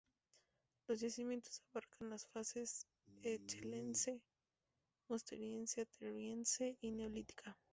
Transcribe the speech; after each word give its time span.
Los 0.89 0.99
yacimientos 1.03 1.61
abarcan 1.69 2.09
las 2.09 2.25
fases 2.29 2.87
achelense, 3.23 4.19
musteriense-ateriense 5.07 6.75
y 6.81 6.89
neolítica. 6.91 7.55